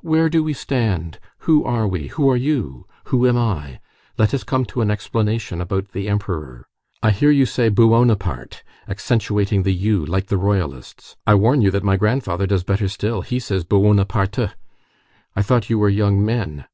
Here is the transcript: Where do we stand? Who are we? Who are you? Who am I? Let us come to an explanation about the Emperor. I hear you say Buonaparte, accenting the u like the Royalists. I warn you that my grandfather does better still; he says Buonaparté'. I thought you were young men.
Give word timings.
Where 0.00 0.30
do 0.30 0.42
we 0.42 0.54
stand? 0.54 1.18
Who 1.40 1.62
are 1.62 1.86
we? 1.86 2.06
Who 2.06 2.30
are 2.30 2.38
you? 2.38 2.86
Who 3.08 3.28
am 3.28 3.36
I? 3.36 3.80
Let 4.16 4.32
us 4.32 4.42
come 4.42 4.64
to 4.64 4.80
an 4.80 4.90
explanation 4.90 5.60
about 5.60 5.92
the 5.92 6.08
Emperor. 6.08 6.66
I 7.02 7.10
hear 7.10 7.30
you 7.30 7.44
say 7.44 7.68
Buonaparte, 7.68 8.62
accenting 8.88 9.62
the 9.62 9.74
u 9.74 10.02
like 10.06 10.28
the 10.28 10.38
Royalists. 10.38 11.16
I 11.26 11.34
warn 11.34 11.60
you 11.60 11.70
that 11.70 11.84
my 11.84 11.98
grandfather 11.98 12.46
does 12.46 12.64
better 12.64 12.88
still; 12.88 13.20
he 13.20 13.38
says 13.38 13.62
Buonaparté'. 13.64 14.52
I 15.36 15.42
thought 15.42 15.68
you 15.68 15.78
were 15.78 15.90
young 15.90 16.24
men. 16.24 16.64